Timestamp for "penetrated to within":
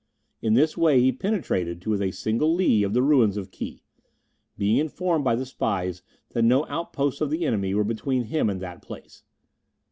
1.11-2.09